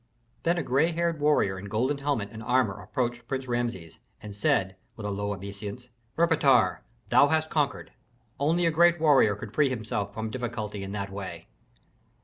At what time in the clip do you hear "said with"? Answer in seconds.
4.33-5.05